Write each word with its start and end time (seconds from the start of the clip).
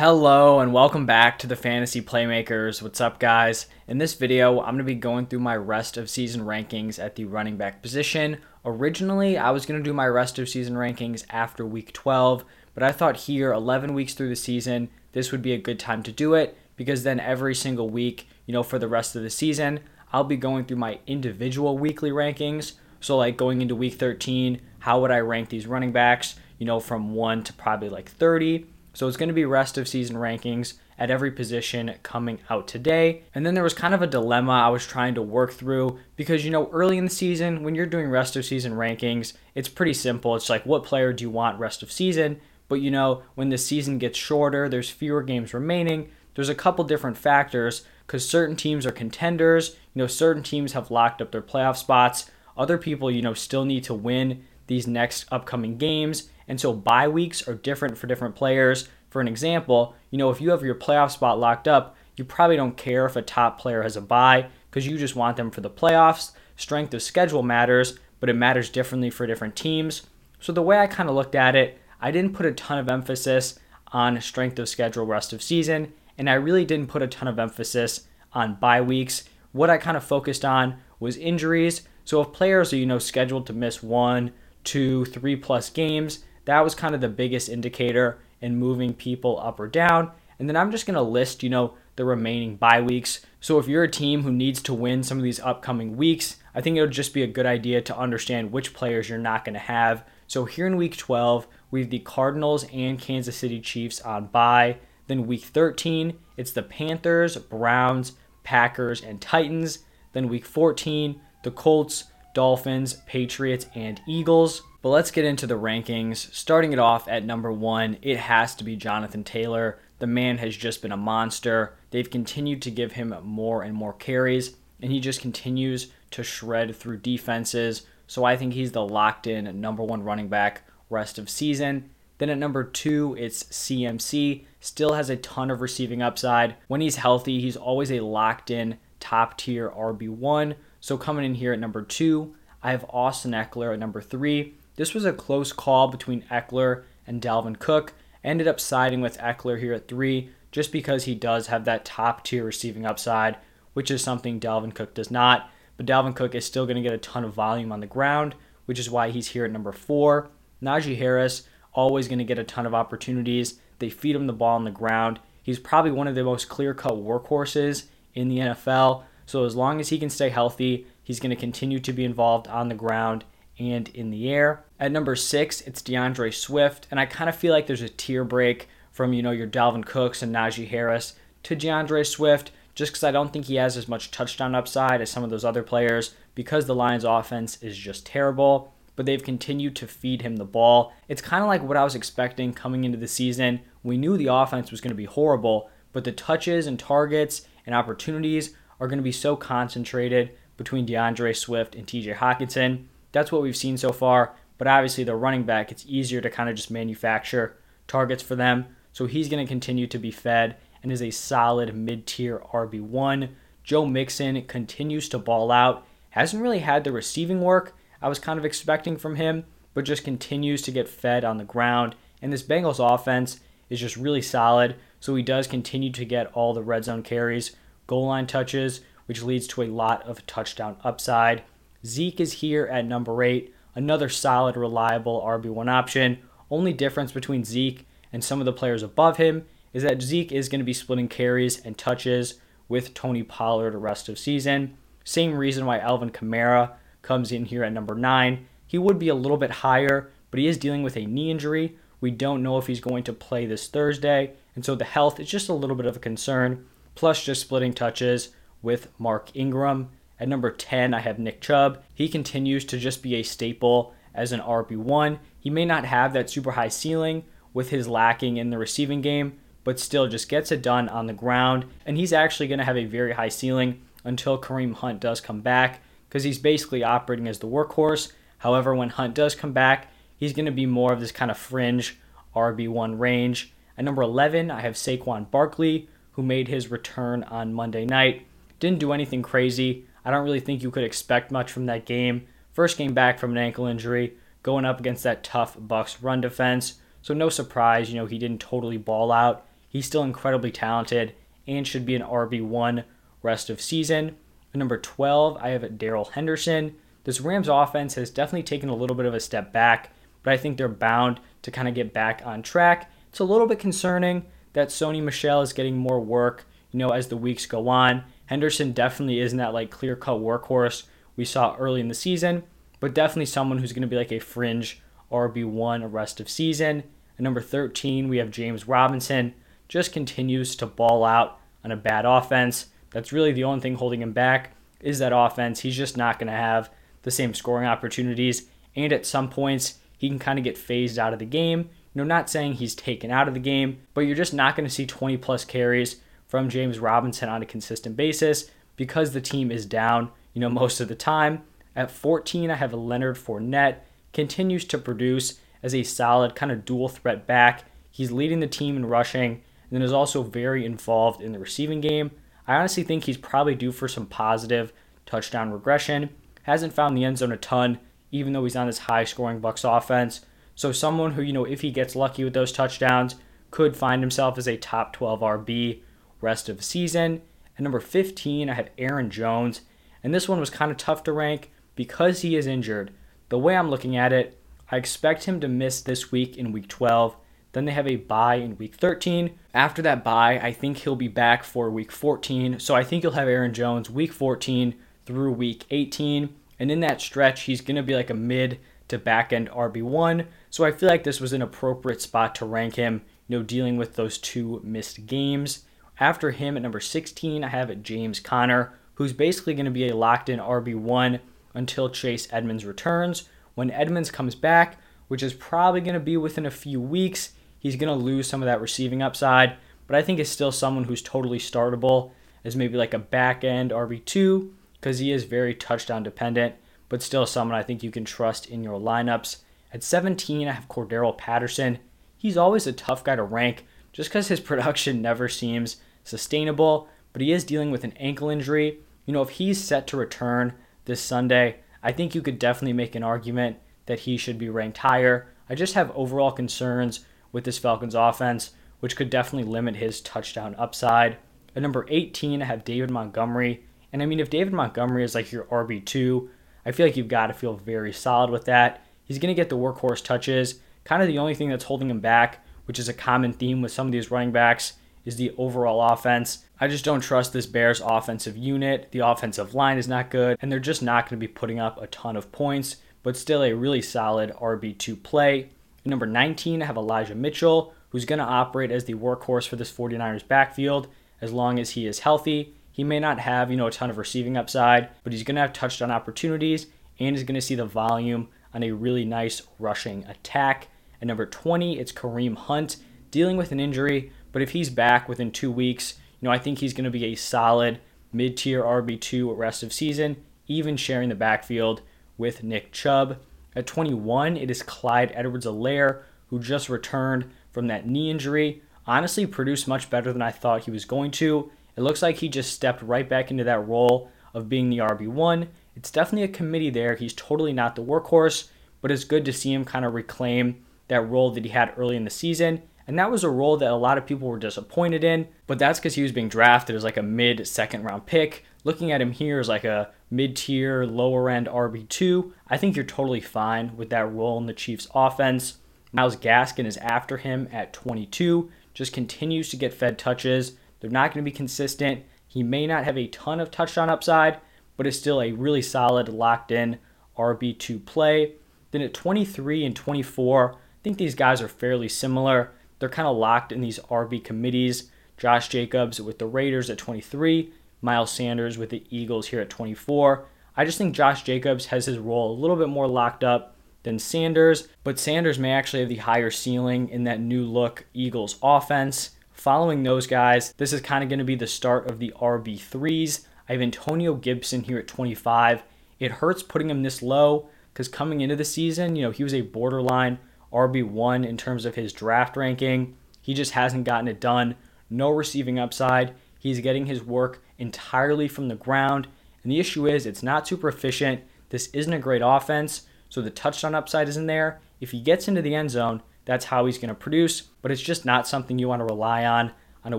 Hello 0.00 0.60
and 0.60 0.72
welcome 0.72 1.04
back 1.04 1.38
to 1.38 1.46
the 1.46 1.54
Fantasy 1.54 2.00
Playmakers. 2.00 2.80
What's 2.80 3.02
up, 3.02 3.20
guys? 3.20 3.66
In 3.86 3.98
this 3.98 4.14
video, 4.14 4.60
I'm 4.60 4.76
going 4.76 4.78
to 4.78 4.84
be 4.84 4.94
going 4.94 5.26
through 5.26 5.40
my 5.40 5.54
rest 5.54 5.98
of 5.98 6.08
season 6.08 6.40
rankings 6.40 6.98
at 6.98 7.16
the 7.16 7.26
running 7.26 7.58
back 7.58 7.82
position. 7.82 8.38
Originally, 8.64 9.36
I 9.36 9.50
was 9.50 9.66
going 9.66 9.78
to 9.78 9.84
do 9.84 9.92
my 9.92 10.06
rest 10.06 10.38
of 10.38 10.48
season 10.48 10.74
rankings 10.74 11.26
after 11.28 11.66
week 11.66 11.92
12, 11.92 12.46
but 12.72 12.82
I 12.82 12.92
thought 12.92 13.18
here, 13.18 13.52
11 13.52 13.92
weeks 13.92 14.14
through 14.14 14.30
the 14.30 14.36
season, 14.36 14.88
this 15.12 15.32
would 15.32 15.42
be 15.42 15.52
a 15.52 15.58
good 15.58 15.78
time 15.78 16.02
to 16.04 16.12
do 16.12 16.32
it 16.32 16.56
because 16.76 17.02
then 17.02 17.20
every 17.20 17.54
single 17.54 17.90
week, 17.90 18.26
you 18.46 18.54
know, 18.54 18.62
for 18.62 18.78
the 18.78 18.88
rest 18.88 19.14
of 19.16 19.22
the 19.22 19.28
season, 19.28 19.80
I'll 20.14 20.24
be 20.24 20.38
going 20.38 20.64
through 20.64 20.78
my 20.78 21.00
individual 21.06 21.76
weekly 21.76 22.10
rankings. 22.10 22.72
So, 23.00 23.18
like 23.18 23.36
going 23.36 23.60
into 23.60 23.76
week 23.76 23.96
13, 23.96 24.62
how 24.78 25.02
would 25.02 25.10
I 25.10 25.18
rank 25.18 25.50
these 25.50 25.66
running 25.66 25.92
backs, 25.92 26.36
you 26.56 26.64
know, 26.64 26.80
from 26.80 27.12
1 27.12 27.44
to 27.44 27.52
probably 27.52 27.90
like 27.90 28.10
30? 28.10 28.66
So 28.92 29.06
it's 29.06 29.16
going 29.16 29.28
to 29.28 29.34
be 29.34 29.44
rest 29.44 29.78
of 29.78 29.88
season 29.88 30.16
rankings 30.16 30.74
at 30.98 31.10
every 31.10 31.30
position 31.30 31.94
coming 32.02 32.40
out 32.50 32.68
today. 32.68 33.22
And 33.34 33.46
then 33.46 33.54
there 33.54 33.64
was 33.64 33.72
kind 33.72 33.94
of 33.94 34.02
a 34.02 34.06
dilemma 34.06 34.52
I 34.52 34.68
was 34.68 34.86
trying 34.86 35.14
to 35.14 35.22
work 35.22 35.52
through 35.52 35.98
because, 36.16 36.44
you 36.44 36.50
know, 36.50 36.68
early 36.72 36.98
in 36.98 37.04
the 37.04 37.10
season, 37.10 37.62
when 37.62 37.74
you're 37.74 37.86
doing 37.86 38.10
rest 38.10 38.36
of 38.36 38.44
season 38.44 38.72
rankings, 38.72 39.32
it's 39.54 39.68
pretty 39.68 39.94
simple. 39.94 40.36
It's 40.36 40.50
like, 40.50 40.66
what 40.66 40.84
player 40.84 41.12
do 41.12 41.24
you 41.24 41.30
want 41.30 41.58
rest 41.58 41.82
of 41.82 41.90
season? 41.90 42.40
But, 42.68 42.80
you 42.80 42.90
know, 42.90 43.22
when 43.34 43.48
the 43.48 43.58
season 43.58 43.98
gets 43.98 44.18
shorter, 44.18 44.68
there's 44.68 44.90
fewer 44.90 45.22
games 45.22 45.54
remaining. 45.54 46.10
There's 46.34 46.48
a 46.48 46.54
couple 46.54 46.84
different 46.84 47.16
factors 47.16 47.84
because 48.06 48.28
certain 48.28 48.56
teams 48.56 48.84
are 48.86 48.92
contenders. 48.92 49.76
You 49.94 50.02
know, 50.02 50.06
certain 50.06 50.42
teams 50.42 50.74
have 50.74 50.90
locked 50.90 51.22
up 51.22 51.32
their 51.32 51.42
playoff 51.42 51.76
spots. 51.76 52.30
Other 52.56 52.78
people, 52.78 53.10
you 53.10 53.22
know, 53.22 53.34
still 53.34 53.64
need 53.64 53.84
to 53.84 53.94
win 53.94 54.44
these 54.66 54.86
next 54.86 55.26
upcoming 55.32 55.78
games. 55.78 56.28
And 56.50 56.60
so 56.60 56.72
bye 56.72 57.06
weeks 57.06 57.46
are 57.46 57.54
different 57.54 57.96
for 57.96 58.08
different 58.08 58.34
players. 58.34 58.88
For 59.08 59.20
an 59.20 59.28
example, 59.28 59.94
you 60.10 60.18
know, 60.18 60.30
if 60.30 60.40
you 60.40 60.50
have 60.50 60.64
your 60.64 60.74
playoff 60.74 61.12
spot 61.12 61.38
locked 61.38 61.68
up, 61.68 61.96
you 62.16 62.24
probably 62.24 62.56
don't 62.56 62.76
care 62.76 63.06
if 63.06 63.14
a 63.14 63.22
top 63.22 63.60
player 63.60 63.84
has 63.84 63.96
a 63.96 64.00
bye 64.00 64.48
because 64.68 64.84
you 64.84 64.98
just 64.98 65.14
want 65.14 65.36
them 65.36 65.52
for 65.52 65.60
the 65.60 65.70
playoffs. 65.70 66.32
Strength 66.56 66.92
of 66.92 67.02
schedule 67.02 67.44
matters, 67.44 68.00
but 68.18 68.28
it 68.28 68.34
matters 68.34 68.68
differently 68.68 69.10
for 69.10 69.28
different 69.28 69.54
teams. 69.54 70.08
So 70.40 70.52
the 70.52 70.60
way 70.60 70.80
I 70.80 70.88
kind 70.88 71.08
of 71.08 71.14
looked 71.14 71.36
at 71.36 71.54
it, 71.54 71.78
I 72.00 72.10
didn't 72.10 72.34
put 72.34 72.46
a 72.46 72.52
ton 72.52 72.78
of 72.78 72.90
emphasis 72.90 73.56
on 73.92 74.20
strength 74.20 74.58
of 74.58 74.68
schedule 74.68 75.06
rest 75.06 75.32
of 75.32 75.44
season, 75.44 75.92
and 76.18 76.28
I 76.28 76.34
really 76.34 76.64
didn't 76.64 76.88
put 76.88 77.00
a 77.00 77.06
ton 77.06 77.28
of 77.28 77.38
emphasis 77.38 78.08
on 78.32 78.56
bye 78.56 78.80
weeks. 78.80 79.22
What 79.52 79.70
I 79.70 79.78
kind 79.78 79.96
of 79.96 80.02
focused 80.02 80.44
on 80.44 80.78
was 80.98 81.16
injuries. 81.16 81.82
So 82.04 82.20
if 82.20 82.32
players 82.32 82.72
are, 82.72 82.76
you 82.76 82.86
know, 82.86 82.98
scheduled 82.98 83.46
to 83.46 83.52
miss 83.52 83.84
one, 83.84 84.32
two, 84.64 85.04
three 85.04 85.36
plus 85.36 85.70
games, 85.70 86.24
that 86.50 86.64
was 86.64 86.74
kind 86.74 86.96
of 86.96 87.00
the 87.00 87.08
biggest 87.08 87.48
indicator 87.48 88.18
in 88.40 88.56
moving 88.56 88.92
people 88.92 89.38
up 89.40 89.60
or 89.60 89.68
down. 89.68 90.10
And 90.40 90.48
then 90.48 90.56
I'm 90.56 90.72
just 90.72 90.84
going 90.84 90.96
to 90.96 91.00
list, 91.00 91.44
you 91.44 91.48
know, 91.48 91.74
the 91.94 92.04
remaining 92.04 92.56
bye 92.56 92.80
weeks. 92.80 93.24
So 93.40 93.60
if 93.60 93.68
you're 93.68 93.84
a 93.84 93.90
team 93.90 94.22
who 94.22 94.32
needs 94.32 94.60
to 94.62 94.74
win 94.74 95.04
some 95.04 95.16
of 95.16 95.22
these 95.22 95.38
upcoming 95.38 95.96
weeks, 95.96 96.38
I 96.52 96.60
think 96.60 96.76
it 96.76 96.80
would 96.80 96.90
just 96.90 97.14
be 97.14 97.22
a 97.22 97.28
good 97.28 97.46
idea 97.46 97.82
to 97.82 97.96
understand 97.96 98.50
which 98.50 98.74
players 98.74 99.08
you're 99.08 99.16
not 99.16 99.44
going 99.44 99.54
to 99.54 99.60
have. 99.60 100.04
So 100.26 100.44
here 100.44 100.66
in 100.66 100.76
week 100.76 100.96
12, 100.96 101.46
we 101.70 101.82
have 101.82 101.90
the 101.90 102.00
Cardinals 102.00 102.64
and 102.72 102.98
Kansas 102.98 103.36
City 103.36 103.60
Chiefs 103.60 104.00
on 104.00 104.26
bye. 104.26 104.78
Then 105.06 105.28
week 105.28 105.44
13, 105.44 106.18
it's 106.36 106.50
the 106.50 106.64
Panthers, 106.64 107.36
Browns, 107.36 108.14
Packers, 108.42 109.02
and 109.02 109.20
Titans. 109.20 109.80
Then 110.14 110.28
week 110.28 110.46
14, 110.46 111.20
the 111.44 111.52
Colts, 111.52 112.06
Dolphins, 112.34 112.94
Patriots, 113.06 113.66
and 113.76 114.00
Eagles. 114.08 114.62
But 114.82 114.90
let's 114.90 115.10
get 115.10 115.26
into 115.26 115.46
the 115.46 115.58
rankings. 115.58 116.32
Starting 116.34 116.72
it 116.72 116.78
off 116.78 117.06
at 117.06 117.24
number 117.24 117.52
one, 117.52 117.98
it 118.00 118.16
has 118.16 118.54
to 118.56 118.64
be 118.64 118.76
Jonathan 118.76 119.24
Taylor. 119.24 119.78
The 119.98 120.06
man 120.06 120.38
has 120.38 120.56
just 120.56 120.80
been 120.80 120.92
a 120.92 120.96
monster. 120.96 121.74
They've 121.90 122.08
continued 122.08 122.62
to 122.62 122.70
give 122.70 122.92
him 122.92 123.14
more 123.22 123.62
and 123.62 123.74
more 123.74 123.92
carries, 123.92 124.56
and 124.80 124.90
he 124.90 125.00
just 125.00 125.20
continues 125.20 125.88
to 126.12 126.22
shred 126.22 126.74
through 126.74 126.98
defenses. 126.98 127.82
So 128.06 128.24
I 128.24 128.36
think 128.36 128.54
he's 128.54 128.72
the 128.72 128.84
locked 128.84 129.26
in 129.26 129.60
number 129.60 129.82
one 129.82 130.02
running 130.02 130.28
back 130.28 130.62
rest 130.88 131.18
of 131.18 131.28
season. 131.28 131.90
Then 132.16 132.30
at 132.30 132.38
number 132.38 132.64
two, 132.64 133.14
it's 133.18 133.44
CMC. 133.44 134.44
Still 134.60 134.94
has 134.94 135.10
a 135.10 135.16
ton 135.16 135.50
of 135.50 135.60
receiving 135.60 136.02
upside. 136.02 136.56
When 136.68 136.80
he's 136.80 136.96
healthy, 136.96 137.40
he's 137.40 137.56
always 137.56 137.92
a 137.92 138.00
locked 138.00 138.50
in 138.50 138.78
top 138.98 139.38
tier 139.38 139.70
RB1. 139.70 140.54
So 140.80 140.96
coming 140.96 141.24
in 141.24 141.34
here 141.34 141.52
at 141.52 141.60
number 141.60 141.82
two, 141.82 142.34
I 142.62 142.72
have 142.72 142.84
Austin 142.90 143.32
Ekeler 143.32 143.72
at 143.72 143.78
number 143.78 144.00
three. 144.00 144.54
This 144.80 144.94
was 144.94 145.04
a 145.04 145.12
close 145.12 145.52
call 145.52 145.88
between 145.88 146.24
Ekeler 146.30 146.84
and 147.06 147.20
Dalvin 147.20 147.58
Cook. 147.58 147.92
Ended 148.24 148.48
up 148.48 148.58
siding 148.58 149.02
with 149.02 149.18
Ekeler 149.18 149.60
here 149.60 149.74
at 149.74 149.88
three 149.88 150.30
just 150.52 150.72
because 150.72 151.04
he 151.04 151.14
does 151.14 151.48
have 151.48 151.66
that 151.66 151.84
top 151.84 152.24
tier 152.24 152.44
receiving 152.44 152.86
upside, 152.86 153.36
which 153.74 153.90
is 153.90 154.00
something 154.00 154.40
Dalvin 154.40 154.74
Cook 154.74 154.94
does 154.94 155.10
not. 155.10 155.50
But 155.76 155.84
Dalvin 155.84 156.16
Cook 156.16 156.34
is 156.34 156.46
still 156.46 156.64
going 156.64 156.76
to 156.76 156.82
get 156.82 156.94
a 156.94 156.96
ton 156.96 157.24
of 157.24 157.34
volume 157.34 157.72
on 157.72 157.80
the 157.80 157.86
ground, 157.86 158.34
which 158.64 158.78
is 158.78 158.88
why 158.88 159.10
he's 159.10 159.28
here 159.28 159.44
at 159.44 159.50
number 159.50 159.70
four. 159.70 160.30
Najee 160.62 160.96
Harris, 160.96 161.42
always 161.74 162.08
going 162.08 162.18
to 162.18 162.24
get 162.24 162.38
a 162.38 162.44
ton 162.44 162.64
of 162.64 162.74
opportunities. 162.74 163.60
They 163.80 163.90
feed 163.90 164.16
him 164.16 164.26
the 164.26 164.32
ball 164.32 164.56
on 164.56 164.64
the 164.64 164.70
ground. 164.70 165.20
He's 165.42 165.58
probably 165.58 165.90
one 165.90 166.08
of 166.08 166.14
the 166.14 166.24
most 166.24 166.48
clear 166.48 166.72
cut 166.72 166.94
workhorses 166.94 167.84
in 168.14 168.30
the 168.30 168.38
NFL. 168.38 169.02
So 169.26 169.44
as 169.44 169.54
long 169.54 169.78
as 169.78 169.90
he 169.90 169.98
can 169.98 170.08
stay 170.08 170.30
healthy, 170.30 170.86
he's 171.04 171.20
going 171.20 171.28
to 171.28 171.36
continue 171.36 171.80
to 171.80 171.92
be 171.92 172.06
involved 172.06 172.48
on 172.48 172.70
the 172.70 172.74
ground 172.74 173.26
and 173.60 173.88
in 173.90 174.10
the 174.10 174.32
air. 174.32 174.64
At 174.80 174.90
number 174.90 175.14
six, 175.14 175.60
it's 175.60 175.82
D'Andre 175.82 176.30
Swift, 176.30 176.88
and 176.90 176.98
I 176.98 177.06
kind 177.06 177.28
of 177.28 177.36
feel 177.36 177.52
like 177.52 177.66
there's 177.66 177.82
a 177.82 177.88
tier 177.88 178.24
break 178.24 178.68
from 178.90 179.12
you 179.12 179.22
know 179.22 179.30
your 179.30 179.46
Dalvin 179.46 179.84
Cooks 179.84 180.22
and 180.22 180.34
Najee 180.34 180.68
Harris 180.68 181.14
to 181.44 181.54
D'Andre 181.54 182.02
Swift, 182.02 182.50
just 182.74 182.92
because 182.92 183.04
I 183.04 183.10
don't 183.10 183.32
think 183.32 183.44
he 183.44 183.56
has 183.56 183.76
as 183.76 183.86
much 183.86 184.10
touchdown 184.10 184.54
upside 184.54 185.00
as 185.00 185.10
some 185.10 185.22
of 185.22 185.30
those 185.30 185.44
other 185.44 185.62
players 185.62 186.14
because 186.34 186.66
the 186.66 186.74
Lions' 186.74 187.04
offense 187.04 187.62
is 187.62 187.76
just 187.76 188.06
terrible. 188.06 188.72
But 188.96 189.06
they've 189.06 189.22
continued 189.22 189.76
to 189.76 189.86
feed 189.86 190.22
him 190.22 190.36
the 190.36 190.44
ball. 190.44 190.92
It's 191.08 191.22
kind 191.22 191.42
of 191.42 191.48
like 191.48 191.62
what 191.62 191.76
I 191.76 191.84
was 191.84 191.94
expecting 191.94 192.52
coming 192.52 192.84
into 192.84 192.98
the 192.98 193.08
season. 193.08 193.60
We 193.82 193.96
knew 193.96 194.16
the 194.16 194.26
offense 194.26 194.70
was 194.70 194.80
going 194.80 194.90
to 194.90 194.94
be 194.96 195.04
horrible, 195.04 195.70
but 195.92 196.04
the 196.04 196.12
touches 196.12 196.66
and 196.66 196.78
targets 196.78 197.46
and 197.64 197.74
opportunities 197.74 198.54
are 198.78 198.88
going 198.88 198.98
to 198.98 199.02
be 199.02 199.12
so 199.12 199.36
concentrated 199.36 200.32
between 200.56 200.84
D'Andre 200.84 201.32
Swift 201.32 201.74
and 201.74 201.86
TJ 201.86 202.16
Hockenson. 202.16 202.86
That's 203.12 203.32
what 203.32 203.42
we've 203.42 203.56
seen 203.56 203.76
so 203.76 203.92
far. 203.92 204.34
But 204.58 204.66
obviously, 204.66 205.04
the 205.04 205.14
running 205.16 205.44
back, 205.44 205.70
it's 205.70 205.86
easier 205.86 206.20
to 206.20 206.30
kind 206.30 206.50
of 206.50 206.56
just 206.56 206.70
manufacture 206.70 207.56
targets 207.86 208.22
for 208.22 208.36
them. 208.36 208.66
So 208.92 209.06
he's 209.06 209.28
going 209.28 209.44
to 209.44 209.48
continue 209.48 209.86
to 209.86 209.98
be 209.98 210.10
fed 210.10 210.56
and 210.82 210.92
is 210.92 211.02
a 211.02 211.10
solid 211.10 211.74
mid 211.74 212.06
tier 212.06 212.42
RB1. 212.52 213.30
Joe 213.64 213.86
Mixon 213.86 214.42
continues 214.46 215.08
to 215.10 215.18
ball 215.18 215.50
out. 215.50 215.86
Hasn't 216.10 216.42
really 216.42 216.58
had 216.60 216.84
the 216.84 216.92
receiving 216.92 217.40
work 217.40 217.74
I 218.02 218.08
was 218.08 218.18
kind 218.18 218.38
of 218.38 218.44
expecting 218.44 218.96
from 218.96 219.16
him, 219.16 219.44
but 219.74 219.84
just 219.84 220.04
continues 220.04 220.62
to 220.62 220.70
get 220.70 220.88
fed 220.88 221.24
on 221.24 221.36
the 221.36 221.44
ground. 221.44 221.94
And 222.22 222.32
this 222.32 222.42
Bengals 222.42 222.82
offense 222.82 223.40
is 223.68 223.80
just 223.80 223.96
really 223.96 224.22
solid. 224.22 224.76
So 225.00 225.14
he 225.14 225.22
does 225.22 225.46
continue 225.46 225.92
to 225.92 226.04
get 226.04 226.32
all 226.32 226.54
the 226.54 226.62
red 226.62 226.84
zone 226.84 227.02
carries 227.02 227.56
goal 227.86 228.06
line 228.06 228.26
touches, 228.28 228.82
which 229.06 229.24
leads 229.24 229.48
to 229.48 229.62
a 229.62 229.66
lot 229.66 230.00
of 230.04 230.24
touchdown 230.24 230.76
upside. 230.84 231.42
Zeke 231.84 232.20
is 232.20 232.34
here 232.34 232.66
at 232.66 232.84
number 232.84 233.22
eight, 233.22 233.54
another 233.74 234.08
solid, 234.08 234.56
reliable 234.56 235.20
RB1 235.22 235.70
option. 235.70 236.18
Only 236.50 236.72
difference 236.72 237.12
between 237.12 237.44
Zeke 237.44 237.86
and 238.12 238.22
some 238.22 238.40
of 238.40 238.44
the 238.44 238.52
players 238.52 238.82
above 238.82 239.16
him 239.16 239.46
is 239.72 239.82
that 239.82 240.02
Zeke 240.02 240.32
is 240.32 240.48
going 240.48 240.58
to 240.58 240.64
be 240.64 240.72
splitting 240.72 241.08
carries 241.08 241.64
and 241.64 241.78
touches 241.78 242.34
with 242.68 242.94
Tony 242.94 243.22
Pollard 243.22 243.72
the 243.72 243.78
rest 243.78 244.08
of 244.08 244.18
season. 244.18 244.76
Same 245.04 245.34
reason 245.34 245.64
why 245.64 245.78
Alvin 245.78 246.10
Kamara 246.10 246.72
comes 247.02 247.32
in 247.32 247.46
here 247.46 247.64
at 247.64 247.72
number 247.72 247.94
nine. 247.94 248.46
He 248.66 248.78
would 248.78 248.98
be 248.98 249.08
a 249.08 249.14
little 249.14 249.36
bit 249.36 249.50
higher, 249.50 250.10
but 250.30 250.38
he 250.38 250.46
is 250.46 250.58
dealing 250.58 250.82
with 250.82 250.96
a 250.96 251.06
knee 251.06 251.30
injury. 251.30 251.76
We 252.00 252.10
don't 252.10 252.42
know 252.42 252.58
if 252.58 252.66
he's 252.66 252.80
going 252.80 253.04
to 253.04 253.12
play 253.12 253.46
this 253.46 253.68
Thursday, 253.68 254.32
and 254.54 254.64
so 254.64 254.74
the 254.74 254.84
health 254.84 255.18
is 255.18 255.28
just 255.28 255.48
a 255.48 255.54
little 255.54 255.76
bit 255.76 255.86
of 255.86 255.96
a 255.96 256.00
concern 256.00 256.66
plus 256.94 257.24
just 257.24 257.40
splitting 257.40 257.72
touches 257.72 258.30
with 258.62 258.88
Mark 258.98 259.30
Ingram. 259.34 259.88
At 260.20 260.28
number 260.28 260.50
10, 260.50 260.92
I 260.92 261.00
have 261.00 261.18
Nick 261.18 261.40
Chubb. 261.40 261.82
He 261.94 262.08
continues 262.08 262.66
to 262.66 262.78
just 262.78 263.02
be 263.02 263.14
a 263.14 263.22
staple 263.22 263.94
as 264.14 264.32
an 264.32 264.40
RB1. 264.40 265.18
He 265.40 265.48
may 265.48 265.64
not 265.64 265.86
have 265.86 266.12
that 266.12 266.28
super 266.28 266.52
high 266.52 266.68
ceiling 266.68 267.24
with 267.54 267.70
his 267.70 267.88
lacking 267.88 268.36
in 268.36 268.50
the 268.50 268.58
receiving 268.58 269.00
game, 269.00 269.38
but 269.64 269.80
still 269.80 270.06
just 270.06 270.28
gets 270.28 270.52
it 270.52 270.62
done 270.62 270.90
on 270.90 271.06
the 271.06 271.14
ground. 271.14 271.64
And 271.86 271.96
he's 271.96 272.12
actually 272.12 272.48
going 272.48 272.58
to 272.58 272.64
have 272.66 272.76
a 272.76 272.84
very 272.84 273.12
high 273.12 273.30
ceiling 273.30 273.80
until 274.04 274.38
Kareem 274.38 274.74
Hunt 274.74 275.00
does 275.00 275.20
come 275.22 275.40
back 275.40 275.80
because 276.08 276.24
he's 276.24 276.38
basically 276.38 276.84
operating 276.84 277.26
as 277.26 277.38
the 277.38 277.48
workhorse. 277.48 278.12
However, 278.38 278.74
when 278.74 278.90
Hunt 278.90 279.14
does 279.14 279.34
come 279.34 279.52
back, 279.52 279.88
he's 280.16 280.34
going 280.34 280.46
to 280.46 280.52
be 280.52 280.66
more 280.66 280.92
of 280.92 281.00
this 281.00 281.12
kind 281.12 281.30
of 281.30 281.38
fringe 281.38 281.98
RB1 282.36 282.98
range. 282.98 283.52
At 283.78 283.84
number 283.84 284.02
11, 284.02 284.50
I 284.50 284.60
have 284.60 284.74
Saquon 284.74 285.30
Barkley, 285.30 285.88
who 286.12 286.22
made 286.22 286.48
his 286.48 286.70
return 286.70 287.22
on 287.24 287.54
Monday 287.54 287.86
night. 287.86 288.26
Didn't 288.58 288.80
do 288.80 288.92
anything 288.92 289.22
crazy. 289.22 289.86
I 290.04 290.10
don't 290.10 290.24
really 290.24 290.40
think 290.40 290.62
you 290.62 290.70
could 290.70 290.84
expect 290.84 291.30
much 291.30 291.50
from 291.52 291.66
that 291.66 291.86
game. 291.86 292.26
First 292.52 292.78
game 292.78 292.94
back 292.94 293.18
from 293.18 293.32
an 293.32 293.38
ankle 293.38 293.66
injury, 293.66 294.14
going 294.42 294.64
up 294.64 294.80
against 294.80 295.02
that 295.04 295.22
tough 295.22 295.56
Bucks 295.58 296.02
run 296.02 296.20
defense. 296.20 296.74
So 297.02 297.14
no 297.14 297.28
surprise, 297.28 297.90
you 297.90 297.96
know, 297.96 298.06
he 298.06 298.18
didn't 298.18 298.40
totally 298.40 298.76
ball 298.76 299.12
out. 299.12 299.46
He's 299.68 299.86
still 299.86 300.02
incredibly 300.02 300.50
talented 300.50 301.14
and 301.46 301.66
should 301.66 301.86
be 301.86 301.94
an 301.94 302.02
RB1 302.02 302.84
rest 303.22 303.50
of 303.50 303.60
season. 303.60 304.16
At 304.52 304.58
number 304.58 304.78
12, 304.78 305.36
I 305.40 305.50
have 305.50 305.78
Darrell 305.78 306.06
Henderson. 306.06 306.74
This 307.04 307.20
Rams 307.20 307.48
offense 307.48 307.94
has 307.94 308.10
definitely 308.10 308.42
taken 308.42 308.68
a 308.68 308.74
little 308.74 308.96
bit 308.96 309.06
of 309.06 309.14
a 309.14 309.20
step 309.20 309.52
back, 309.52 309.90
but 310.22 310.32
I 310.32 310.36
think 310.36 310.56
they're 310.56 310.68
bound 310.68 311.20
to 311.42 311.50
kind 311.50 311.68
of 311.68 311.74
get 311.74 311.92
back 311.92 312.22
on 312.24 312.42
track. 312.42 312.90
It's 313.08 313.20
a 313.20 313.24
little 313.24 313.46
bit 313.46 313.58
concerning 313.58 314.26
that 314.52 314.68
Sony 314.68 315.02
Michel 315.02 315.40
is 315.40 315.52
getting 315.52 315.76
more 315.76 316.00
work, 316.00 316.46
you 316.72 316.78
know, 316.78 316.90
as 316.90 317.08
the 317.08 317.16
weeks 317.16 317.46
go 317.46 317.68
on. 317.68 318.04
Henderson 318.30 318.70
definitely 318.70 319.18
isn't 319.18 319.38
that 319.38 319.52
like 319.52 319.72
clear 319.72 319.96
cut 319.96 320.20
workhorse 320.20 320.84
we 321.16 321.24
saw 321.24 321.56
early 321.56 321.80
in 321.80 321.88
the 321.88 321.94
season, 321.94 322.44
but 322.78 322.94
definitely 322.94 323.26
someone 323.26 323.58
who's 323.58 323.72
going 323.72 323.82
to 323.82 323.88
be 323.88 323.96
like 323.96 324.12
a 324.12 324.20
fringe 324.20 324.80
RB1 325.10 325.92
rest 325.92 326.20
of 326.20 326.28
season. 326.28 326.84
At 327.18 327.24
number 327.24 327.40
13, 327.40 328.08
we 328.08 328.18
have 328.18 328.30
James 328.30 328.68
Robinson. 328.68 329.34
Just 329.68 329.92
continues 329.92 330.54
to 330.56 330.66
ball 330.66 331.04
out 331.04 331.40
on 331.64 331.72
a 331.72 331.76
bad 331.76 332.04
offense. 332.06 332.66
That's 332.90 333.12
really 333.12 333.32
the 333.32 333.42
only 333.42 333.60
thing 333.60 333.74
holding 333.74 334.00
him 334.00 334.12
back 334.12 334.54
is 334.78 335.00
that 335.00 335.12
offense. 335.12 335.58
He's 335.58 335.76
just 335.76 335.96
not 335.96 336.20
going 336.20 336.28
to 336.28 336.32
have 336.32 336.70
the 337.02 337.10
same 337.10 337.34
scoring 337.34 337.66
opportunities. 337.66 338.46
And 338.76 338.92
at 338.92 339.06
some 339.06 339.28
points, 339.28 339.80
he 339.98 340.08
can 340.08 340.20
kind 340.20 340.38
of 340.38 340.44
get 340.44 340.56
phased 340.56 341.00
out 341.00 341.12
of 341.12 341.18
the 341.18 341.24
game. 341.24 341.68
You 341.94 342.02
know, 342.02 342.04
not 342.04 342.30
saying 342.30 342.54
he's 342.54 342.76
taken 342.76 343.10
out 343.10 343.26
of 343.26 343.34
the 343.34 343.40
game, 343.40 343.80
but 343.92 344.02
you're 344.02 344.14
just 344.14 344.32
not 344.32 344.54
going 344.54 344.68
to 344.68 344.72
see 344.72 344.86
20 344.86 345.16
plus 345.16 345.44
carries 345.44 345.96
from 346.30 346.48
James 346.48 346.78
Robinson 346.78 347.28
on 347.28 347.42
a 347.42 347.46
consistent 347.46 347.96
basis 347.96 348.48
because 348.76 349.12
the 349.12 349.20
team 349.20 349.50
is 349.50 349.66
down, 349.66 350.10
you 350.32 350.40
know, 350.40 350.48
most 350.62 350.80
of 350.80 350.86
the 350.86 350.94
time. 350.94 351.42
At 351.74 351.90
14, 351.90 352.50
I 352.50 352.54
have 352.54 352.72
Leonard 352.72 353.16
Fournette, 353.16 353.78
continues 354.12 354.64
to 354.66 354.78
produce 354.78 355.40
as 355.62 355.74
a 355.74 355.82
solid 355.82 356.34
kind 356.34 356.52
of 356.52 356.64
dual 356.64 356.88
threat 356.88 357.26
back. 357.26 357.64
He's 357.90 358.12
leading 358.12 358.40
the 358.40 358.46
team 358.46 358.76
in 358.76 358.86
rushing 358.86 359.32
and 359.32 359.42
then 359.70 359.82
is 359.82 359.92
also 359.92 360.22
very 360.22 360.64
involved 360.64 361.20
in 361.20 361.32
the 361.32 361.38
receiving 361.38 361.80
game. 361.80 362.12
I 362.46 362.54
honestly 362.54 362.84
think 362.84 363.04
he's 363.04 363.16
probably 363.16 363.54
due 363.56 363.72
for 363.72 363.88
some 363.88 364.06
positive 364.06 364.72
touchdown 365.06 365.50
regression. 365.50 366.10
Hasn't 366.44 366.72
found 366.72 366.96
the 366.96 367.04
end 367.04 367.18
zone 367.18 367.32
a 367.32 367.36
ton, 367.36 367.78
even 368.10 368.32
though 368.32 368.44
he's 368.44 368.56
on 368.56 368.66
this 368.66 368.78
high 368.78 369.04
scoring 369.04 369.40
Bucks 369.40 369.64
offense. 369.64 370.24
So 370.54 370.70
someone 370.72 371.12
who, 371.12 371.22
you 371.22 371.32
know, 371.32 371.44
if 371.44 371.60
he 371.60 371.70
gets 371.70 371.96
lucky 371.96 372.22
with 372.22 372.34
those 372.34 372.52
touchdowns, 372.52 373.16
could 373.50 373.76
find 373.76 374.02
himself 374.02 374.38
as 374.38 374.46
a 374.46 374.56
top 374.56 374.92
12 374.92 375.20
RB 375.20 375.80
rest 376.20 376.48
of 376.48 376.56
the 376.56 376.62
season. 376.62 377.22
At 377.56 377.62
number 377.62 377.80
15, 377.80 378.48
I 378.48 378.54
have 378.54 378.70
Aaron 378.78 379.10
Jones. 379.10 379.62
And 380.02 380.14
this 380.14 380.28
one 380.28 380.40
was 380.40 380.50
kind 380.50 380.70
of 380.70 380.76
tough 380.76 381.02
to 381.04 381.12
rank 381.12 381.50
because 381.74 382.22
he 382.22 382.36
is 382.36 382.46
injured. 382.46 382.92
The 383.28 383.38
way 383.38 383.56
I'm 383.56 383.70
looking 383.70 383.96
at 383.96 384.12
it, 384.12 384.38
I 384.70 384.76
expect 384.76 385.24
him 385.24 385.40
to 385.40 385.48
miss 385.48 385.80
this 385.80 386.10
week 386.10 386.36
in 386.36 386.52
week 386.52 386.68
12. 386.68 387.16
Then 387.52 387.64
they 387.64 387.72
have 387.72 387.88
a 387.88 387.96
bye 387.96 388.36
in 388.36 388.56
week 388.58 388.76
13. 388.76 389.38
After 389.52 389.82
that 389.82 390.04
bye, 390.04 390.38
I 390.38 390.52
think 390.52 390.78
he'll 390.78 390.96
be 390.96 391.08
back 391.08 391.42
for 391.42 391.70
week 391.70 391.90
14. 391.90 392.60
So 392.60 392.74
I 392.74 392.84
think 392.84 393.02
you'll 393.02 393.12
have 393.12 393.28
Aaron 393.28 393.52
Jones 393.52 393.90
week 393.90 394.12
14 394.12 394.74
through 395.04 395.32
week 395.32 395.66
18. 395.70 396.34
And 396.58 396.70
in 396.70 396.80
that 396.80 397.00
stretch, 397.00 397.42
he's 397.42 397.60
going 397.60 397.76
to 397.76 397.82
be 397.82 397.96
like 397.96 398.10
a 398.10 398.14
mid 398.14 398.60
to 398.88 398.98
back 398.98 399.32
end 399.32 399.50
RB1. 399.50 400.26
So 400.50 400.64
I 400.64 400.72
feel 400.72 400.88
like 400.88 401.04
this 401.04 401.20
was 401.20 401.32
an 401.32 401.42
appropriate 401.42 402.02
spot 402.02 402.34
to 402.36 402.44
rank 402.44 402.76
him, 402.76 403.02
you 403.26 403.38
know, 403.38 403.42
dealing 403.42 403.76
with 403.76 403.96
those 403.96 404.18
two 404.18 404.60
missed 404.62 405.06
games. 405.06 405.64
After 406.00 406.30
him 406.30 406.56
at 406.56 406.62
number 406.62 406.80
16, 406.80 407.44
I 407.44 407.48
have 407.48 407.82
James 407.82 408.20
Conner, 408.20 408.72
who's 408.94 409.12
basically 409.12 409.52
going 409.52 409.66
to 409.66 409.70
be 409.70 409.86
a 409.86 409.94
locked 409.94 410.30
in 410.30 410.40
RB1 410.40 411.20
until 411.52 411.90
Chase 411.90 412.26
Edmonds 412.30 412.64
returns. 412.64 413.28
When 413.54 413.70
Edmonds 413.70 414.10
comes 414.10 414.34
back, 414.34 414.78
which 415.08 415.22
is 415.22 415.34
probably 415.34 415.82
going 415.82 415.94
to 415.94 416.00
be 416.00 416.16
within 416.16 416.46
a 416.46 416.50
few 416.50 416.80
weeks, 416.80 417.34
he's 417.58 417.76
going 417.76 417.96
to 417.96 418.04
lose 418.04 418.26
some 418.26 418.40
of 418.40 418.46
that 418.46 418.62
receiving 418.62 419.02
upside, 419.02 419.58
but 419.86 419.94
I 419.94 420.00
think 420.00 420.18
is 420.18 420.30
still 420.30 420.52
someone 420.52 420.84
who's 420.84 421.02
totally 421.02 421.38
startable 421.38 422.12
as 422.44 422.56
maybe 422.56 422.78
like 422.78 422.94
a 422.94 422.98
back 422.98 423.44
end 423.44 423.70
RB2 423.70 424.50
because 424.80 425.00
he 425.00 425.12
is 425.12 425.24
very 425.24 425.54
touchdown 425.54 426.02
dependent, 426.02 426.54
but 426.88 427.02
still 427.02 427.26
someone 427.26 427.58
I 427.58 427.62
think 427.62 427.82
you 427.82 427.90
can 427.90 428.06
trust 428.06 428.46
in 428.46 428.64
your 428.64 428.80
lineups. 428.80 429.38
At 429.70 429.82
17, 429.82 430.48
I 430.48 430.52
have 430.52 430.68
Cordarrelle 430.68 431.18
Patterson. 431.18 431.78
He's 432.16 432.38
always 432.38 432.66
a 432.66 432.72
tough 432.72 433.04
guy 433.04 433.16
to 433.16 433.22
rank 433.22 433.66
just 433.92 434.08
because 434.08 434.28
his 434.28 434.40
production 434.40 435.02
never 435.02 435.28
seems 435.28 435.76
sustainable, 436.10 436.88
but 437.12 437.22
he 437.22 437.32
is 437.32 437.44
dealing 437.44 437.70
with 437.70 437.84
an 437.84 437.92
ankle 437.92 438.28
injury. 438.28 438.80
You 439.06 439.14
know, 439.14 439.22
if 439.22 439.30
he's 439.30 439.62
set 439.62 439.86
to 439.88 439.96
return 439.96 440.52
this 440.84 441.00
Sunday, 441.00 441.60
I 441.82 441.92
think 441.92 442.14
you 442.14 442.20
could 442.20 442.38
definitely 442.38 442.74
make 442.74 442.94
an 442.94 443.02
argument 443.02 443.56
that 443.86 444.00
he 444.00 444.16
should 444.16 444.38
be 444.38 444.50
ranked 444.50 444.78
higher. 444.78 445.32
I 445.48 445.54
just 445.54 445.74
have 445.74 445.90
overall 445.96 446.32
concerns 446.32 447.04
with 447.32 447.44
this 447.44 447.58
Falcons 447.58 447.94
offense, 447.94 448.52
which 448.80 448.96
could 448.96 449.10
definitely 449.10 449.50
limit 449.50 449.76
his 449.76 450.00
touchdown 450.00 450.54
upside. 450.58 451.16
At 451.56 451.62
number 451.62 451.86
18, 451.88 452.42
I 452.42 452.44
have 452.44 452.64
David 452.64 452.90
Montgomery. 452.90 453.64
And 453.92 454.02
I 454.02 454.06
mean, 454.06 454.20
if 454.20 454.30
David 454.30 454.52
Montgomery 454.52 455.04
is 455.04 455.14
like 455.14 455.32
your 455.32 455.44
RB2, 455.44 456.28
I 456.64 456.72
feel 456.72 456.86
like 456.86 456.96
you've 456.96 457.08
got 457.08 457.28
to 457.28 457.34
feel 457.34 457.54
very 457.54 457.92
solid 457.92 458.30
with 458.30 458.44
that. 458.44 458.84
He's 459.04 459.18
going 459.18 459.34
to 459.34 459.40
get 459.40 459.48
the 459.48 459.56
workhorse 459.56 460.04
touches. 460.04 460.60
Kind 460.84 461.02
of 461.02 461.08
the 461.08 461.18
only 461.18 461.34
thing 461.34 461.50
that's 461.50 461.64
holding 461.64 461.90
him 461.90 462.00
back, 462.00 462.44
which 462.66 462.78
is 462.78 462.88
a 462.88 462.94
common 462.94 463.32
theme 463.32 463.60
with 463.62 463.72
some 463.72 463.86
of 463.86 463.92
these 463.92 464.10
running 464.10 464.32
backs, 464.32 464.74
is 465.10 465.16
the 465.16 465.34
overall 465.36 465.92
offense. 465.92 466.44
I 466.60 466.68
just 466.68 466.84
don't 466.84 467.00
trust 467.00 467.32
this 467.32 467.46
Bears 467.46 467.80
offensive 467.84 468.36
unit. 468.36 468.92
The 468.92 469.00
offensive 469.00 469.54
line 469.54 469.76
is 469.76 469.88
not 469.88 470.08
good, 470.08 470.38
and 470.40 470.50
they're 470.50 470.60
just 470.60 470.82
not 470.82 471.04
going 471.04 471.18
to 471.20 471.26
be 471.26 471.32
putting 471.32 471.58
up 471.58 471.82
a 471.82 471.88
ton 471.88 472.16
of 472.16 472.30
points, 472.30 472.76
but 473.02 473.16
still 473.16 473.42
a 473.42 473.52
really 473.52 473.82
solid 473.82 474.32
RB2 474.40 475.02
play. 475.02 475.48
At 475.84 475.86
number 475.86 476.06
19, 476.06 476.62
I 476.62 476.66
have 476.66 476.76
Elijah 476.76 477.16
Mitchell, 477.16 477.74
who's 477.88 478.04
going 478.04 478.20
to 478.20 478.24
operate 478.24 478.70
as 478.70 478.84
the 478.84 478.94
workhorse 478.94 479.48
for 479.48 479.56
this 479.56 479.72
49ers 479.72 480.26
backfield 480.26 480.86
as 481.20 481.32
long 481.32 481.58
as 481.58 481.70
he 481.70 481.88
is 481.88 481.98
healthy. 481.98 482.54
He 482.70 482.84
may 482.84 483.00
not 483.00 483.18
have, 483.18 483.50
you 483.50 483.56
know, 483.56 483.66
a 483.66 483.72
ton 483.72 483.90
of 483.90 483.98
receiving 483.98 484.36
upside, 484.36 484.90
but 485.02 485.12
he's 485.12 485.24
going 485.24 485.34
to 485.34 485.40
have 485.40 485.52
touchdown 485.52 485.90
opportunities 485.90 486.68
and 487.00 487.16
is 487.16 487.24
going 487.24 487.34
to 487.34 487.40
see 487.40 487.56
the 487.56 487.66
volume 487.66 488.28
on 488.54 488.62
a 488.62 488.70
really 488.70 489.04
nice 489.04 489.42
rushing 489.58 490.04
attack. 490.04 490.68
At 491.02 491.08
number 491.08 491.26
20, 491.26 491.80
it's 491.80 491.90
Kareem 491.90 492.36
Hunt 492.36 492.76
dealing 493.10 493.36
with 493.36 493.52
an 493.52 493.60
injury, 493.60 494.12
but 494.32 494.42
if 494.42 494.50
he's 494.50 494.70
back 494.70 495.08
within 495.08 495.30
two 495.30 495.50
weeks, 495.50 495.94
you 496.20 496.26
know, 496.26 496.32
I 496.32 496.38
think 496.38 496.58
he's 496.58 496.74
going 496.74 496.84
to 496.84 496.90
be 496.90 497.06
a 497.06 497.14
solid 497.14 497.80
mid-tier 498.12 498.62
RB2 498.62 499.36
rest 499.36 499.62
of 499.62 499.72
season, 499.72 500.16
even 500.46 500.76
sharing 500.76 501.08
the 501.08 501.14
backfield 501.14 501.82
with 502.18 502.42
Nick 502.42 502.72
Chubb. 502.72 503.18
At 503.56 503.66
21, 503.66 504.36
it 504.36 504.50
is 504.50 504.62
Clyde 504.62 505.12
Edwards-Helaire, 505.14 506.02
who 506.28 506.38
just 506.38 506.68
returned 506.68 507.30
from 507.52 507.66
that 507.66 507.86
knee 507.86 508.10
injury. 508.10 508.62
Honestly, 508.86 509.26
produced 509.26 509.68
much 509.68 509.90
better 509.90 510.12
than 510.12 510.22
I 510.22 510.30
thought 510.30 510.64
he 510.64 510.70
was 510.70 510.84
going 510.84 511.10
to. 511.12 511.50
It 511.76 511.82
looks 511.82 512.02
like 512.02 512.16
he 512.16 512.28
just 512.28 512.52
stepped 512.52 512.82
right 512.82 513.08
back 513.08 513.30
into 513.30 513.44
that 513.44 513.66
role 513.66 514.10
of 514.34 514.48
being 514.48 514.70
the 514.70 514.78
RB1. 514.78 515.48
It's 515.74 515.90
definitely 515.90 516.24
a 516.24 516.28
committee 516.28 516.70
there. 516.70 516.94
He's 516.94 517.14
totally 517.14 517.52
not 517.52 517.74
the 517.74 517.82
workhorse, 517.82 518.48
but 518.80 518.90
it's 518.90 519.04
good 519.04 519.24
to 519.24 519.32
see 519.32 519.52
him 519.52 519.64
kind 519.64 519.84
of 519.84 519.94
reclaim 519.94 520.64
that 520.88 521.08
role 521.08 521.30
that 521.30 521.44
he 521.44 521.50
had 521.50 521.72
early 521.76 521.96
in 521.96 522.04
the 522.04 522.10
season. 522.10 522.62
And 522.86 522.98
that 522.98 523.10
was 523.10 523.24
a 523.24 523.30
role 523.30 523.56
that 523.58 523.70
a 523.70 523.76
lot 523.76 523.98
of 523.98 524.06
people 524.06 524.28
were 524.28 524.38
disappointed 524.38 525.04
in, 525.04 525.28
but 525.46 525.58
that's 525.58 525.78
because 525.78 525.94
he 525.94 526.02
was 526.02 526.12
being 526.12 526.28
drafted 526.28 526.74
as 526.74 526.84
like 526.84 526.96
a 526.96 527.02
mid 527.02 527.46
second 527.46 527.84
round 527.84 528.06
pick. 528.06 528.44
Looking 528.64 528.92
at 528.92 529.00
him 529.00 529.12
here 529.12 529.38
as 529.40 529.48
like 529.48 529.64
a 529.64 529.90
mid 530.10 530.36
tier, 530.36 530.84
lower 530.84 531.30
end 531.30 531.46
RB2, 531.46 532.32
I 532.48 532.56
think 532.56 532.76
you're 532.76 532.84
totally 532.84 533.20
fine 533.20 533.76
with 533.76 533.90
that 533.90 534.12
role 534.12 534.38
in 534.38 534.46
the 534.46 534.52
Chiefs 534.52 534.88
offense. 534.94 535.58
Myles 535.92 536.16
Gaskin 536.16 536.66
is 536.66 536.76
after 536.78 537.16
him 537.16 537.48
at 537.52 537.72
22, 537.72 538.50
just 538.74 538.92
continues 538.92 539.48
to 539.50 539.56
get 539.56 539.74
fed 539.74 539.98
touches. 539.98 540.54
They're 540.80 540.90
not 540.90 541.12
going 541.12 541.24
to 541.24 541.30
be 541.30 541.36
consistent. 541.36 542.04
He 542.26 542.42
may 542.42 542.66
not 542.66 542.84
have 542.84 542.96
a 542.96 543.08
ton 543.08 543.40
of 543.40 543.50
touchdown 543.50 543.90
upside, 543.90 544.38
but 544.76 544.86
is 544.86 544.98
still 544.98 545.20
a 545.20 545.32
really 545.32 545.62
solid, 545.62 546.08
locked 546.08 546.50
in 546.52 546.78
RB2 547.18 547.84
play. 547.84 548.34
Then 548.70 548.82
at 548.82 548.94
23 548.94 549.64
and 549.64 549.74
24, 549.74 550.54
I 550.54 550.56
think 550.82 550.96
these 550.96 551.14
guys 551.14 551.42
are 551.42 551.48
fairly 551.48 551.88
similar. 551.88 552.52
They're 552.80 552.88
kind 552.88 553.06
of 553.06 553.16
locked 553.16 553.52
in 553.52 553.60
these 553.60 553.78
RB 553.78 554.24
committees. 554.24 554.90
Josh 555.16 555.48
Jacobs 555.48 556.00
with 556.00 556.18
the 556.18 556.26
Raiders 556.26 556.70
at 556.70 556.78
23, 556.78 557.52
Miles 557.82 558.10
Sanders 558.10 558.56
with 558.56 558.70
the 558.70 558.84
Eagles 558.90 559.28
here 559.28 559.40
at 559.40 559.50
24. 559.50 560.26
I 560.56 560.64
just 560.64 560.78
think 560.78 560.94
Josh 560.94 561.22
Jacobs 561.22 561.66
has 561.66 561.86
his 561.86 561.98
role 561.98 562.32
a 562.32 562.40
little 562.40 562.56
bit 562.56 562.70
more 562.70 562.88
locked 562.88 563.22
up 563.22 563.54
than 563.82 563.98
Sanders, 563.98 564.68
but 564.82 564.98
Sanders 564.98 565.38
may 565.38 565.52
actually 565.52 565.80
have 565.80 565.88
the 565.90 565.96
higher 565.96 566.30
ceiling 566.30 566.88
in 566.88 567.04
that 567.04 567.20
new 567.20 567.44
look 567.44 567.84
Eagles 567.94 568.38
offense. 568.42 569.10
Following 569.32 569.82
those 569.82 570.06
guys, 570.06 570.52
this 570.54 570.72
is 570.72 570.80
kind 570.80 571.02
of 571.02 571.08
going 571.10 571.18
to 571.18 571.24
be 571.24 571.34
the 571.34 571.46
start 571.46 571.90
of 571.90 571.98
the 571.98 572.12
RB3s. 572.20 573.26
I 573.48 573.52
have 573.52 573.62
Antonio 573.62 574.14
Gibson 574.14 574.62
here 574.62 574.78
at 574.78 574.88
25. 574.88 575.62
It 575.98 576.12
hurts 576.12 576.42
putting 576.42 576.70
him 576.70 576.82
this 576.82 577.02
low 577.02 577.48
because 577.72 577.88
coming 577.88 578.20
into 578.20 578.36
the 578.36 578.44
season, 578.44 578.96
you 578.96 579.02
know, 579.02 579.10
he 579.10 579.24
was 579.24 579.34
a 579.34 579.40
borderline 579.42 580.18
RB1 580.52 581.26
in 581.26 581.36
terms 581.36 581.64
of 581.64 581.74
his 581.74 581.92
draft 581.92 582.36
ranking. 582.36 582.96
He 583.20 583.34
just 583.34 583.52
hasn't 583.52 583.84
gotten 583.84 584.08
it 584.08 584.20
done. 584.20 584.56
No 584.88 585.10
receiving 585.10 585.58
upside. 585.58 586.14
He's 586.38 586.60
getting 586.60 586.86
his 586.86 587.04
work 587.04 587.42
entirely 587.58 588.28
from 588.28 588.48
the 588.48 588.54
ground. 588.54 589.06
And 589.42 589.52
the 589.52 589.60
issue 589.60 589.86
is, 589.86 590.06
it's 590.06 590.22
not 590.22 590.48
super 590.48 590.68
efficient. 590.68 591.22
This 591.50 591.68
isn't 591.68 591.92
a 591.92 591.98
great 591.98 592.22
offense, 592.24 592.82
so 593.08 593.20
the 593.20 593.30
touchdown 593.30 593.74
upside 593.74 594.08
isn't 594.08 594.26
there. 594.26 594.60
If 594.80 594.92
he 594.92 595.00
gets 595.00 595.28
into 595.28 595.42
the 595.42 595.54
end 595.54 595.70
zone, 595.70 596.02
that's 596.24 596.46
how 596.46 596.66
he's 596.66 596.78
going 596.78 596.88
to 596.88 596.94
produce, 596.94 597.42
but 597.62 597.70
it's 597.70 597.80
just 597.80 598.04
not 598.04 598.28
something 598.28 598.58
you 598.58 598.68
want 598.68 598.80
to 598.80 598.84
rely 598.84 599.24
on 599.24 599.52
on 599.84 599.92
a 599.92 599.98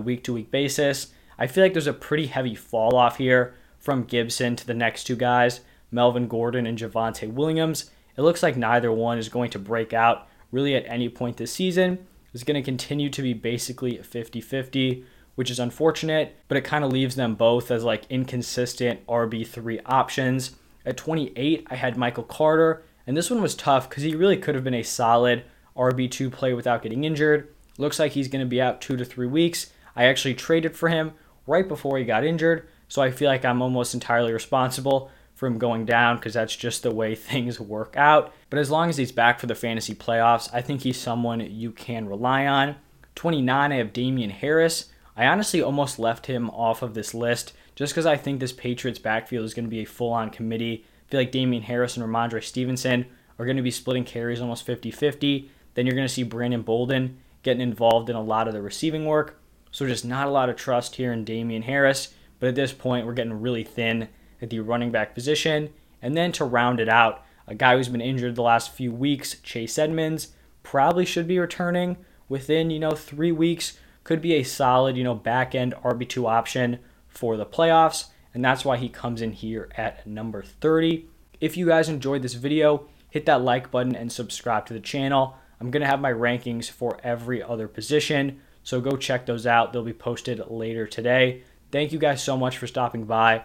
week 0.00 0.24
to 0.24 0.32
week 0.32 0.50
basis. 0.50 1.12
I 1.38 1.46
feel 1.46 1.64
like 1.64 1.72
there's 1.72 1.86
a 1.86 1.92
pretty 1.92 2.26
heavy 2.26 2.54
fall 2.54 2.96
off 2.96 3.18
here 3.18 3.54
from 3.78 4.04
Gibson 4.04 4.56
to 4.56 4.66
the 4.66 4.74
next 4.74 5.04
two 5.04 5.16
guys, 5.16 5.60
Melvin 5.90 6.28
Gordon 6.28 6.66
and 6.66 6.78
Javonte 6.78 7.32
Williams. 7.32 7.90
It 8.16 8.22
looks 8.22 8.42
like 8.42 8.56
neither 8.56 8.92
one 8.92 9.18
is 9.18 9.28
going 9.28 9.50
to 9.50 9.58
break 9.58 9.92
out 9.92 10.28
really 10.52 10.76
at 10.76 10.86
any 10.86 11.08
point 11.08 11.38
this 11.38 11.52
season. 11.52 12.06
Is 12.32 12.44
going 12.44 12.54
to 12.54 12.62
continue 12.62 13.10
to 13.10 13.20
be 13.20 13.34
basically 13.34 13.98
50 13.98 14.40
50, 14.40 15.04
which 15.34 15.50
is 15.50 15.58
unfortunate, 15.58 16.34
but 16.48 16.56
it 16.56 16.64
kind 16.64 16.82
of 16.82 16.90
leaves 16.90 17.14
them 17.14 17.34
both 17.34 17.70
as 17.70 17.84
like 17.84 18.06
inconsistent 18.08 19.06
RB3 19.06 19.82
options. 19.84 20.52
At 20.86 20.96
28, 20.96 21.66
I 21.70 21.74
had 21.74 21.98
Michael 21.98 22.24
Carter, 22.24 22.84
and 23.06 23.16
this 23.16 23.30
one 23.30 23.42
was 23.42 23.54
tough 23.54 23.88
because 23.88 24.02
he 24.02 24.14
really 24.14 24.38
could 24.38 24.54
have 24.54 24.64
been 24.64 24.72
a 24.72 24.82
solid 24.82 25.44
RB2 25.76 26.32
play 26.32 26.54
without 26.54 26.82
getting 26.82 27.04
injured. 27.04 27.48
Looks 27.76 27.98
like 27.98 28.12
he's 28.12 28.28
going 28.28 28.44
to 28.44 28.48
be 28.48 28.62
out 28.62 28.80
two 28.80 28.96
to 28.96 29.04
three 29.04 29.26
weeks. 29.26 29.70
I 29.94 30.04
actually 30.04 30.34
traded 30.34 30.74
for 30.74 30.88
him 30.88 31.12
right 31.46 31.66
before 31.66 31.98
he 31.98 32.04
got 32.04 32.24
injured, 32.24 32.66
so 32.88 33.02
I 33.02 33.10
feel 33.10 33.28
like 33.28 33.44
I'm 33.44 33.62
almost 33.62 33.94
entirely 33.94 34.32
responsible 34.32 35.10
for 35.42 35.48
him 35.48 35.58
going 35.58 35.84
down 35.84 36.14
because 36.14 36.34
that's 36.34 36.54
just 36.54 36.84
the 36.84 36.94
way 36.94 37.14
things 37.16 37.58
work 37.58 37.96
out. 37.96 38.32
But 38.48 38.60
as 38.60 38.70
long 38.70 38.88
as 38.88 38.96
he's 38.96 39.10
back 39.10 39.40
for 39.40 39.46
the 39.46 39.56
fantasy 39.56 39.92
playoffs, 39.92 40.48
I 40.52 40.62
think 40.62 40.82
he's 40.82 40.96
someone 40.96 41.40
you 41.40 41.72
can 41.72 42.08
rely 42.08 42.46
on. 42.46 42.76
29, 43.16 43.72
I 43.72 43.74
have 43.74 43.92
Damien 43.92 44.30
Harris. 44.30 44.90
I 45.16 45.26
honestly 45.26 45.60
almost 45.60 45.98
left 45.98 46.26
him 46.26 46.48
off 46.50 46.80
of 46.80 46.94
this 46.94 47.12
list 47.12 47.54
just 47.74 47.92
because 47.92 48.06
I 48.06 48.16
think 48.16 48.38
this 48.38 48.52
Patriots 48.52 49.00
backfield 49.00 49.44
is 49.44 49.52
going 49.52 49.64
to 49.64 49.70
be 49.70 49.80
a 49.80 49.84
full 49.84 50.12
on 50.12 50.30
committee. 50.30 50.86
I 51.08 51.10
feel 51.10 51.20
like 51.20 51.32
Damien 51.32 51.64
Harris 51.64 51.96
and 51.96 52.06
Rhamondre 52.06 52.44
Stevenson 52.44 53.06
are 53.36 53.44
going 53.44 53.56
to 53.56 53.64
be 53.64 53.72
splitting 53.72 54.04
carries 54.04 54.40
almost 54.40 54.64
50 54.64 54.92
50. 54.92 55.50
Then 55.74 55.86
you're 55.86 55.96
going 55.96 56.06
to 56.06 56.14
see 56.14 56.22
Brandon 56.22 56.62
Bolden 56.62 57.18
getting 57.42 57.62
involved 57.62 58.08
in 58.08 58.14
a 58.14 58.22
lot 58.22 58.46
of 58.46 58.54
the 58.54 58.62
receiving 58.62 59.06
work. 59.06 59.40
So 59.72 59.88
just 59.88 60.04
not 60.04 60.28
a 60.28 60.30
lot 60.30 60.50
of 60.50 60.54
trust 60.54 60.94
here 60.94 61.12
in 61.12 61.24
Damien 61.24 61.62
Harris. 61.62 62.14
But 62.38 62.50
at 62.50 62.54
this 62.54 62.72
point, 62.72 63.06
we're 63.06 63.14
getting 63.14 63.40
really 63.40 63.64
thin 63.64 64.08
at 64.42 64.50
the 64.50 64.60
running 64.60 64.90
back 64.90 65.14
position. 65.14 65.72
And 66.02 66.16
then 66.16 66.32
to 66.32 66.44
round 66.44 66.80
it 66.80 66.88
out, 66.88 67.24
a 67.46 67.54
guy 67.54 67.76
who's 67.76 67.88
been 67.88 68.00
injured 68.00 68.34
the 68.34 68.42
last 68.42 68.72
few 68.72 68.92
weeks, 68.92 69.38
Chase 69.40 69.78
Edmonds, 69.78 70.28
probably 70.62 71.04
should 71.04 71.26
be 71.26 71.38
returning 71.38 71.96
within, 72.28 72.70
you 72.70 72.78
know, 72.78 72.90
three 72.90 73.32
weeks. 73.32 73.78
Could 74.04 74.20
be 74.20 74.34
a 74.34 74.42
solid, 74.42 74.96
you 74.96 75.04
know, 75.04 75.14
back 75.14 75.54
end 75.54 75.74
RB2 75.84 76.28
option 76.28 76.80
for 77.08 77.36
the 77.36 77.46
playoffs. 77.46 78.06
And 78.34 78.44
that's 78.44 78.64
why 78.64 78.76
he 78.76 78.88
comes 78.88 79.22
in 79.22 79.32
here 79.32 79.68
at 79.76 80.06
number 80.06 80.42
30. 80.42 81.06
If 81.40 81.56
you 81.56 81.66
guys 81.66 81.88
enjoyed 81.88 82.22
this 82.22 82.34
video, 82.34 82.88
hit 83.10 83.26
that 83.26 83.42
like 83.42 83.70
button 83.70 83.94
and 83.94 84.10
subscribe 84.10 84.66
to 84.66 84.72
the 84.72 84.80
channel. 84.80 85.36
I'm 85.60 85.70
going 85.70 85.82
to 85.82 85.88
have 85.88 86.00
my 86.00 86.12
rankings 86.12 86.70
for 86.70 86.98
every 87.04 87.42
other 87.42 87.68
position. 87.68 88.40
So 88.64 88.80
go 88.80 88.96
check 88.96 89.26
those 89.26 89.46
out. 89.46 89.72
They'll 89.72 89.84
be 89.84 89.92
posted 89.92 90.42
later 90.48 90.86
today. 90.86 91.42
Thank 91.70 91.92
you 91.92 91.98
guys 91.98 92.22
so 92.22 92.36
much 92.36 92.58
for 92.58 92.66
stopping 92.66 93.04
by, 93.04 93.44